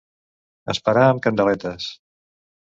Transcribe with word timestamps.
Esperar 0.73 1.03
amb 1.09 1.21
candeletes. 1.27 1.91